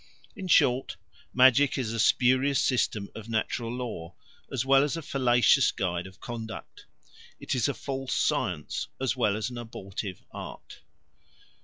In 0.35 0.47
short, 0.47 0.97
magic 1.31 1.77
is 1.77 1.93
a 1.93 1.99
spurious 1.99 2.59
system 2.59 3.11
of 3.13 3.29
natural 3.29 3.71
law 3.71 4.15
as 4.51 4.65
well 4.65 4.83
as 4.83 4.97
a 4.97 5.03
fallacious 5.03 5.71
guide 5.71 6.07
of 6.07 6.19
conduct; 6.19 6.87
it 7.39 7.53
is 7.53 7.67
a 7.67 7.75
false 7.75 8.15
science 8.15 8.87
as 8.99 9.15
well 9.15 9.37
as 9.37 9.51
an 9.51 9.59
abortive 9.59 10.23
art. 10.31 10.79